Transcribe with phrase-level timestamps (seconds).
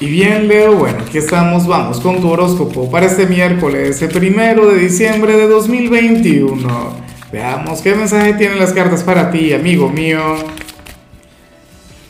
[0.00, 4.66] Y bien, Leo, bueno, aquí estamos, vamos con tu horóscopo para este miércoles, el primero
[4.66, 6.96] de diciembre de 2021.
[7.30, 10.36] Veamos qué mensaje tienen las cartas para ti, amigo mío.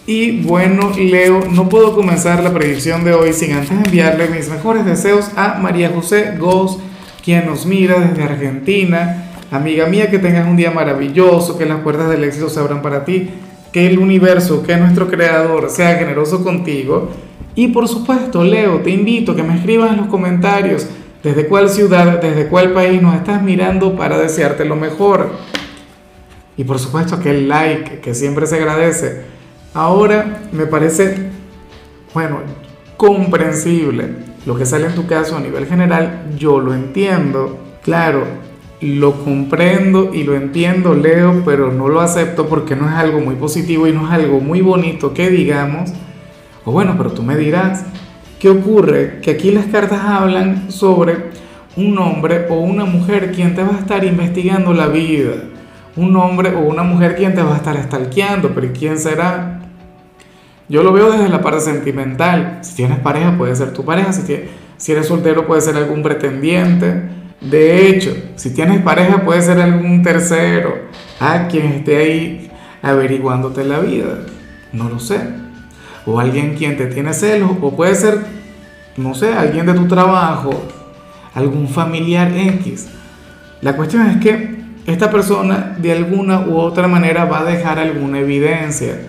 [0.06, 4.84] Y bueno, Leo, no puedo comenzar la predicción de hoy sin antes enviarle mis mejores
[4.84, 6.78] deseos a María José Goz,
[7.24, 9.32] quien nos mira desde Argentina.
[9.50, 13.04] Amiga mía, que tengas un día maravilloso, que las puertas del éxito se abran para
[13.04, 13.30] ti,
[13.72, 17.10] que el universo, que nuestro creador sea generoso contigo
[17.54, 20.86] y por supuesto, Leo, te invito a que me escribas en los comentarios
[21.22, 25.30] desde cuál ciudad, desde cuál país nos estás mirando para desearte lo mejor.
[26.56, 29.22] Y por supuesto aquel like que siempre se agradece.
[29.74, 31.30] Ahora me parece,
[32.14, 32.38] bueno,
[32.96, 34.08] comprensible
[34.46, 36.32] lo que sale en tu caso a nivel general.
[36.38, 38.24] Yo lo entiendo, claro,
[38.80, 43.34] lo comprendo y lo entiendo, Leo, pero no lo acepto porque no es algo muy
[43.34, 45.92] positivo y no es algo muy bonito que digamos
[46.64, 47.84] o bueno, pero tú me dirás,
[48.38, 49.20] ¿qué ocurre?
[49.22, 51.30] Que aquí las cartas hablan sobre
[51.76, 55.32] un hombre o una mujer quien te va a estar investigando la vida.
[55.96, 59.60] Un hombre o una mujer quien te va a estar stalkeando, pero ¿quién será?
[60.68, 62.58] Yo lo veo desde la parte sentimental.
[62.62, 64.12] Si tienes pareja, puede ser tu pareja.
[64.12, 64.22] Si,
[64.76, 67.02] si eres soltero, puede ser algún pretendiente.
[67.40, 70.90] De hecho, si tienes pareja, puede ser algún tercero.
[71.20, 72.50] a quien esté ahí
[72.82, 74.20] averiguándote la vida.
[74.72, 75.40] No lo sé
[76.06, 78.24] o alguien quien te tiene celos, o puede ser,
[78.96, 80.50] no sé, alguien de tu trabajo,
[81.34, 82.88] algún familiar X.
[83.60, 88.20] La cuestión es que esta persona de alguna u otra manera va a dejar alguna
[88.20, 89.02] evidencia.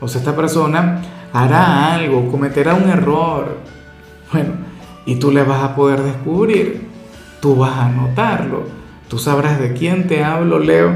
[0.00, 1.00] O sea, esta persona
[1.32, 3.58] hará algo, cometerá un error.
[4.32, 4.50] Bueno,
[5.06, 6.91] y tú le vas a poder descubrir.
[7.42, 8.62] Tú vas a notarlo.
[9.08, 10.94] Tú sabrás de quién te hablo, Leo.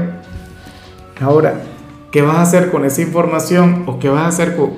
[1.19, 1.61] Ahora,
[2.09, 3.83] ¿qué vas a hacer con esa información?
[3.85, 4.77] ¿O qué vas a hacer con,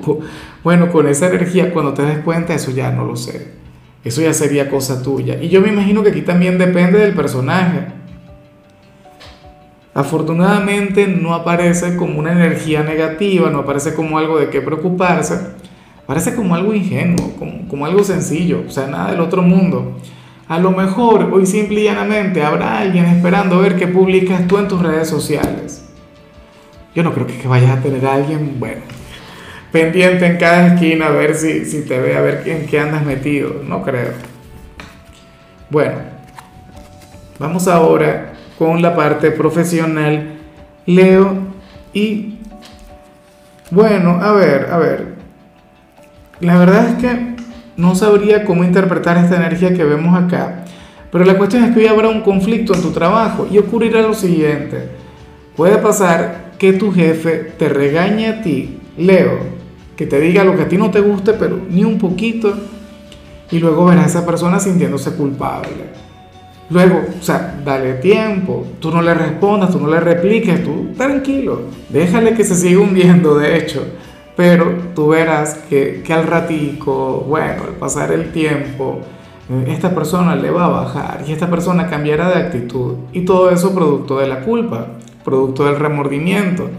[0.63, 3.53] bueno, con esa energía, cuando te des cuenta, eso ya no lo sé.
[4.03, 5.39] Eso ya sería cosa tuya.
[5.39, 7.85] Y yo me imagino que aquí también depende del personaje.
[9.93, 15.39] Afortunadamente no aparece como una energía negativa, no aparece como algo de qué preocuparse.
[16.07, 19.97] Parece como algo ingenuo, como, como algo sencillo, o sea, nada del otro mundo.
[20.49, 24.67] A lo mejor hoy simple y llanamente habrá alguien esperando ver qué publicas tú en
[24.67, 25.87] tus redes sociales.
[26.95, 28.81] Yo no creo que vayas a tener a alguien, bueno,
[29.71, 33.05] pendiente en cada esquina a ver si, si te ve, a ver en qué andas
[33.05, 33.61] metido.
[33.63, 34.13] No creo.
[35.69, 35.99] Bueno,
[37.37, 40.39] vamos ahora con la parte profesional.
[40.87, 41.37] Leo
[41.93, 42.39] y...
[43.69, 45.13] Bueno, a ver, a ver.
[46.39, 47.28] La verdad es que
[47.79, 50.65] no sabría cómo interpretar esta energía que vemos acá.
[51.11, 54.13] Pero la cuestión es que hoy habrá un conflicto en tu trabajo y ocurrirá lo
[54.13, 54.89] siguiente.
[55.55, 59.39] Puede pasar que tu jefe te regañe a ti, Leo,
[59.95, 62.53] que te diga lo que a ti no te guste, pero ni un poquito,
[63.49, 65.69] y luego verás a esa persona sintiéndose culpable.
[66.69, 71.61] Luego, o sea, dale tiempo, tú no le respondas, tú no le repliques, tú tranquilo,
[71.87, 73.85] déjale que se siga hundiendo, de hecho,
[74.39, 79.01] pero tú verás que, que al ratico, bueno, al pasar el tiempo,
[79.67, 83.75] esta persona le va a bajar y esta persona cambiará de actitud y todo eso
[83.75, 84.87] producto de la culpa,
[85.25, 86.69] producto del remordimiento.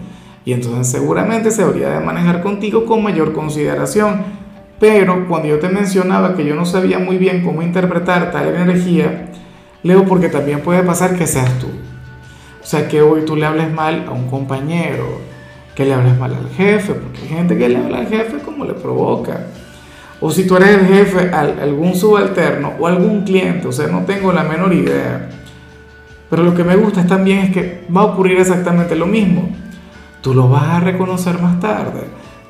[0.46, 4.22] Y entonces seguramente se habría de manejar contigo con mayor consideración.
[4.78, 9.32] Pero cuando yo te mencionaba que yo no sabía muy bien cómo interpretar tal energía,
[9.82, 11.66] leo porque también puede pasar que seas tú.
[11.66, 15.28] O sea, que hoy tú le hables mal a un compañero,
[15.80, 18.66] que le hables mal al jefe, porque hay gente que le habla al jefe como
[18.66, 19.46] le provoca.
[20.20, 24.30] O si tú eres el jefe, algún subalterno o algún cliente, o sea, no tengo
[24.30, 25.30] la menor idea.
[26.28, 29.48] Pero lo que me gusta también es que va a ocurrir exactamente lo mismo.
[30.20, 32.02] Tú lo vas a reconocer más tarde.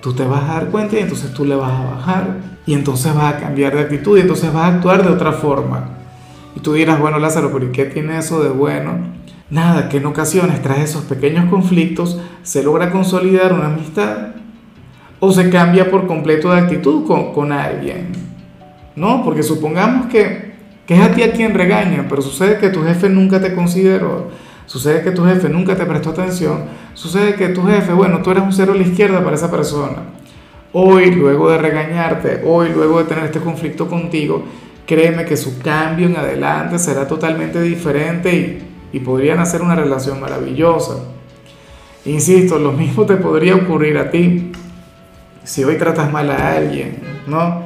[0.03, 2.37] Tú te vas a dar cuenta y entonces tú le vas a bajar.
[2.67, 5.91] Y entonces vas a cambiar de actitud y entonces vas a actuar de otra forma.
[6.57, 9.20] Y tú dirás, bueno Lázaro, pero ¿y qué tiene eso de bueno?
[9.51, 14.29] Nada, que en ocasiones tras esos pequeños conflictos se logra consolidar una amistad
[15.19, 18.13] o se cambia por completo de actitud con, con alguien.
[18.97, 20.55] No, porque supongamos que,
[20.87, 24.31] que es a ti a quien regañan, pero sucede que tu jefe nunca te consideró
[24.71, 26.67] Sucede que tu jefe nunca te prestó atención.
[26.95, 29.97] Sucede que tu jefe, bueno, tú eres un cero a la izquierda para esa persona.
[30.73, 34.45] Hoy, luego de regañarte, hoy, luego de tener este conflicto contigo,
[34.87, 40.21] créeme que su cambio en adelante será totalmente diferente y, y podrían hacer una relación
[40.21, 40.97] maravillosa.
[42.05, 44.53] Insisto, lo mismo te podría ocurrir a ti
[45.45, 47.63] si hoy tratas mal a alguien, ¿no?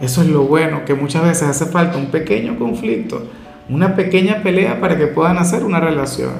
[0.00, 3.22] Eso es lo bueno, que muchas veces hace falta un pequeño conflicto
[3.68, 6.32] una pequeña pelea para que puedan hacer una relación.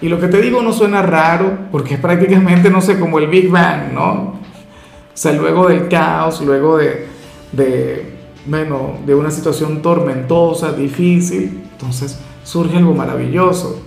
[0.00, 3.26] Y lo que te digo no suena raro, porque es prácticamente, no sé, como el
[3.26, 4.12] Big Bang, ¿no?
[4.12, 7.06] O sea, luego del caos, luego de,
[7.52, 8.14] de,
[8.46, 12.18] bueno, de una situación tormentosa, difícil, entonces
[12.50, 13.80] surge algo maravilloso.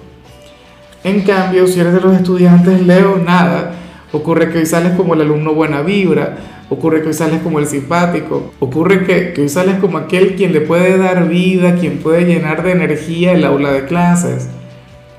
[1.04, 3.74] En cambio, si eres de los estudiantes Leo, nada,
[4.14, 6.38] ocurre que hoy sales como el alumno buena vibra,
[6.70, 10.54] ocurre que hoy sales como el simpático, ocurre que, que hoy sales como aquel quien
[10.54, 14.48] le puede dar vida, quien puede llenar de energía el aula de clases.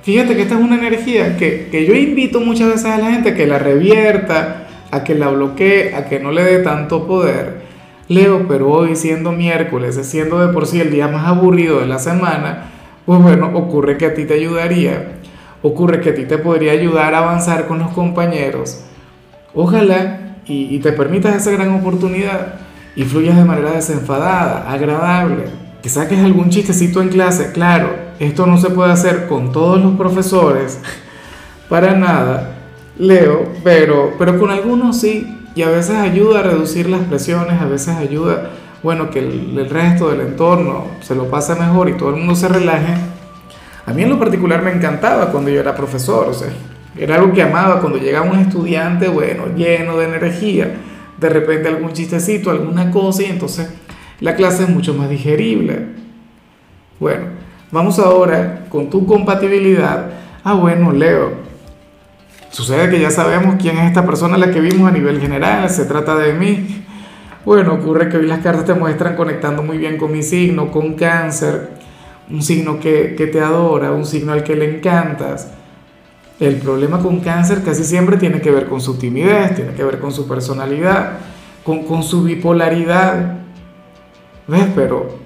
[0.02, 3.30] Fíjate que esta es una energía que, que yo invito muchas veces a la gente
[3.30, 7.62] a que la revierta, a que la bloquee, a que no le dé tanto poder.
[8.08, 11.98] Leo, pero hoy siendo miércoles, siendo de por sí el día más aburrido de la
[11.98, 12.70] semana,
[13.06, 15.18] pues bueno, ocurre que a ti te ayudaría,
[15.62, 18.84] ocurre que a ti te podría ayudar a avanzar con los compañeros.
[19.54, 22.56] Ojalá y, te permitas esa gran oportunidad
[22.96, 25.44] y fluyas de manera desenfadada, agradable,
[25.82, 29.94] que saques algún chistecito en clase, claro, esto no se puede hacer con todos los
[29.96, 30.80] profesores,
[31.68, 32.56] para nada,
[32.98, 37.66] Leo, pero, pero con algunos sí, y a veces ayuda a reducir las presiones, a
[37.66, 38.50] veces ayuda,
[38.84, 42.46] bueno, que el, resto del entorno se lo pase mejor y todo el mundo se
[42.46, 42.94] relaje.
[43.84, 46.48] A mí en lo particular me encantaba cuando yo era profesor, o sea,
[46.96, 50.72] era algo que amaba cuando llegaba un estudiante, bueno, lleno de energía,
[51.18, 53.68] de repente algún chistecito, alguna cosa, y entonces
[54.20, 55.86] la clase es mucho más digerible.
[57.00, 57.44] Bueno,
[57.74, 60.06] Vamos ahora con tu compatibilidad.
[60.44, 61.32] Ah, bueno, Leo.
[62.50, 65.68] Sucede que ya sabemos quién es esta persona la que vimos a nivel general.
[65.68, 66.84] Se trata de mí.
[67.44, 70.94] Bueno, ocurre que hoy las cartas te muestran conectando muy bien con mi signo, con
[70.94, 71.70] cáncer.
[72.30, 75.48] Un signo que, que te adora, un signo al que le encantas.
[76.40, 79.98] El problema con cáncer casi siempre tiene que ver con su timidez, tiene que ver
[79.98, 81.18] con su personalidad,
[81.62, 83.38] con, con su bipolaridad.
[84.48, 84.66] ¿Ves?
[84.74, 85.24] Pero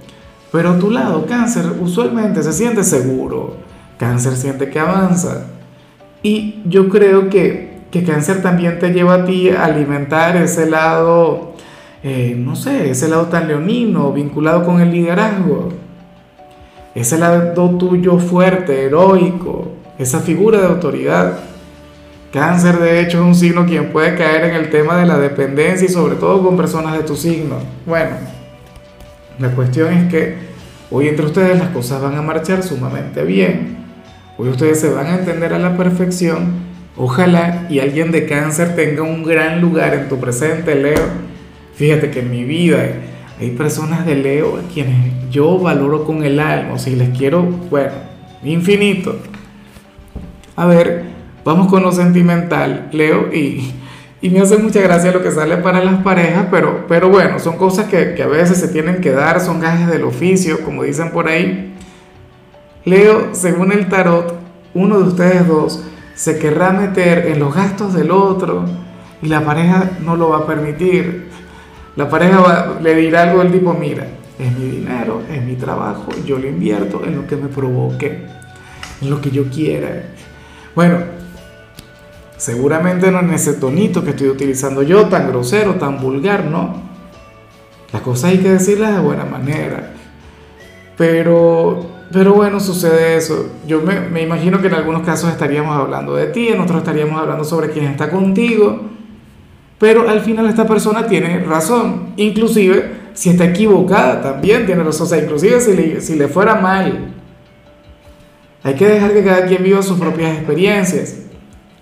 [0.50, 3.56] pero tu lado, cáncer, usualmente se siente seguro.
[3.98, 5.46] Cáncer siente que avanza.
[6.22, 11.54] Y yo creo que, que cáncer también te lleva a ti a alimentar ese lado,
[12.02, 15.70] eh, no sé, ese lado tan leonino, vinculado con el liderazgo.
[16.94, 21.38] Ese lado tuyo fuerte, heroico, esa figura de autoridad.
[22.32, 25.86] Cáncer, de hecho, es un signo quien puede caer en el tema de la dependencia
[25.86, 27.56] y sobre todo con personas de tu signo.
[27.86, 28.16] Bueno,
[29.38, 30.36] la cuestión es que
[30.90, 33.78] hoy entre ustedes las cosas van a marchar sumamente bien.
[34.36, 36.68] Hoy ustedes se van a entender a la perfección.
[36.96, 41.28] Ojalá y alguien de cáncer tenga un gran lugar en tu presente, Leo.
[41.78, 42.84] Fíjate que en mi vida
[43.40, 47.42] hay personas de Leo a quienes yo valoro con el alma, o si les quiero,
[47.42, 47.92] bueno,
[48.44, 49.16] infinito.
[50.56, 51.04] A ver,
[51.42, 53.72] vamos con lo sentimental, Leo, y
[54.20, 57.56] y me hace mucha gracia lo que sale para las parejas, pero, pero bueno, son
[57.56, 61.12] cosas que, que a veces se tienen que dar, son gajes del oficio, como dicen
[61.12, 61.72] por ahí.
[62.84, 64.34] Leo, según el tarot,
[64.74, 65.84] uno de ustedes dos
[66.14, 68.64] se querrá meter en los gastos del otro
[69.22, 71.27] y la pareja no lo va a permitir.
[71.98, 74.06] La pareja le dirá algo del tipo, mira,
[74.38, 78.24] es mi dinero, es mi trabajo, yo lo invierto en lo que me provoque,
[79.02, 80.14] en lo que yo quiera.
[80.74, 81.18] Bueno,
[82.38, 86.80] Seguramente no en ese tonito que estoy utilizando yo, tan grosero, tan vulgar, ¿no?
[87.92, 89.92] Las cosas hay que decirlas de buena manera.
[90.96, 93.50] Pero, pero bueno, sucede eso.
[93.66, 97.20] Yo me, me imagino que en algunos casos estaríamos hablando de ti, en otros estaríamos
[97.20, 98.82] hablando sobre quién está contigo.
[99.78, 102.14] Pero al final esta persona tiene razón.
[102.16, 105.06] Inclusive, si está equivocada, también tiene razón.
[105.06, 107.14] O sea, inclusive si le, si le fuera mal.
[108.62, 111.16] Hay que dejar que cada quien viva sus propias experiencias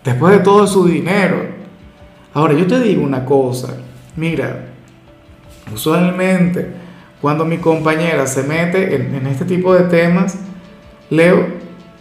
[0.05, 1.57] después de todo su dinero.
[2.35, 3.79] Ahora, yo te digo una cosa,
[4.15, 4.67] mira,
[5.73, 6.69] usualmente
[7.21, 10.39] cuando mi compañera se mete en, este tipo de temas,
[11.09, 11.47] Leo,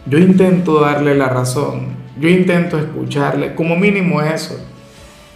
[0.05, 4.55] yo intento darle la razón, yo intento escucharle, como mínimo eso.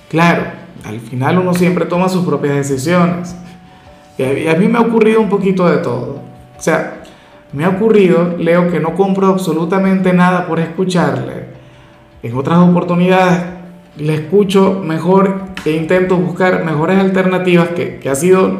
[0.10, 0.44] Claro,
[0.84, 3.36] al final uno siempre toma sus propias decisiones.
[4.18, 6.22] Y a mí me ha ocurrido un poquito de todo.
[6.58, 7.04] O sea,
[7.54, 11.50] me ha ocurrido, Leo, que no compro absolutamente nada por escucharle
[12.22, 13.44] en otras oportunidades
[13.98, 18.60] le escucho mejor e intento buscar mejores alternativas, que, ha sido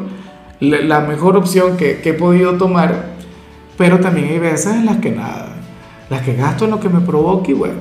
[0.60, 3.06] la mejor opción que, que, he podido tomar,
[3.78, 5.56] pero también hay veces en las que nada,
[6.10, 7.80] las que gasto en lo que me provoca y bueno,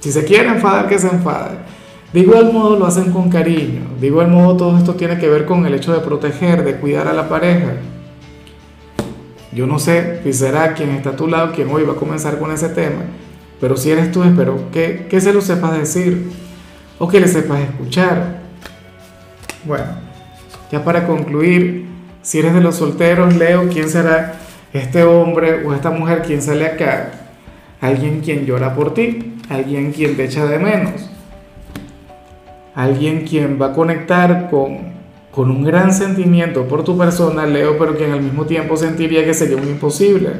[0.00, 1.58] si se quiere enfadar, que se enfade.
[2.14, 5.46] De igual modo lo hacen con cariño, de igual modo todo esto tiene que ver
[5.46, 7.72] con el hecho de proteger, de cuidar a la pareja.
[9.50, 12.38] Yo no sé si será quien está a tu lado quien hoy va a comenzar
[12.38, 13.02] con ese tema,
[13.60, 16.30] pero si eres tú, espero que, que se lo sepas decir
[17.00, 18.42] o que le sepas escuchar.
[19.64, 19.86] Bueno,
[20.70, 21.84] ya para concluir,
[22.22, 24.34] si eres de los solteros, Leo, ¿quién será
[24.72, 27.10] este hombre o esta mujer quien sale acá?
[27.80, 31.10] Alguien quien llora por ti, alguien quien te echa de menos,
[32.74, 34.78] alguien quien va a conectar con,
[35.30, 39.34] con un gran sentimiento por tu persona, Leo, pero que el mismo tiempo sentiría que
[39.34, 40.30] sería un imposible.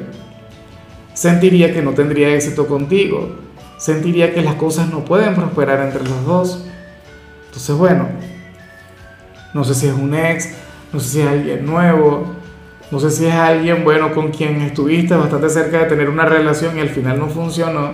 [1.12, 3.36] Sentiría que no tendría éxito contigo.
[3.78, 6.66] Sentiría que las cosas no pueden prosperar entre los dos.
[7.46, 8.08] Entonces, bueno,
[9.52, 10.54] no sé si es un ex,
[10.92, 12.34] no sé si es alguien nuevo,
[12.90, 16.76] no sé si es alguien, bueno, con quien estuviste bastante cerca de tener una relación
[16.76, 17.92] y al final no funcionó,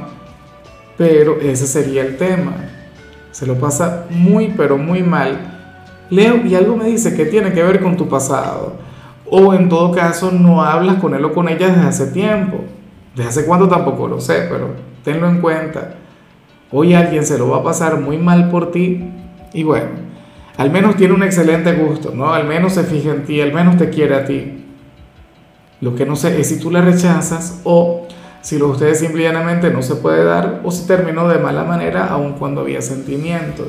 [0.96, 2.79] pero ese sería el tema.
[3.30, 5.50] Se lo pasa muy, pero muy mal
[6.10, 8.74] Leo, y algo me dice que tiene que ver con tu pasado.
[9.30, 12.58] O en todo caso, no hablas con él o con ella desde hace tiempo.
[13.14, 14.70] Desde hace cuánto tampoco lo sé, pero
[15.04, 15.94] tenlo en cuenta.
[16.72, 19.08] Hoy alguien se lo va a pasar muy mal por ti
[19.52, 19.88] y bueno,
[20.56, 22.32] al menos tiene un excelente gusto, ¿no?
[22.32, 24.64] Al menos se fija en ti, al menos te quiere a ti.
[25.80, 28.06] Lo que no sé es si tú le rechazas o
[28.42, 32.32] si lo ustedes simplemente no se puede dar o si terminó de mala manera aun
[32.34, 33.66] cuando había sentimientos.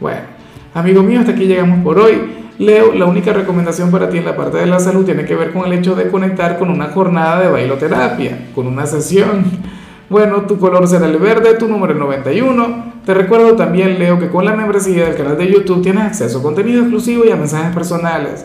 [0.00, 0.34] Bueno.
[0.74, 2.20] Amigo mío, hasta aquí llegamos por hoy.
[2.58, 5.52] Leo, la única recomendación para ti en la parte de la salud tiene que ver
[5.52, 9.44] con el hecho de conectar con una jornada de bailoterapia, con una sesión.
[10.10, 12.92] Bueno, tu color será el verde, tu número el 91.
[13.06, 16.42] Te recuerdo también, Leo, que con la membresía del canal de YouTube tienes acceso a
[16.42, 18.44] contenido exclusivo y a mensajes personales.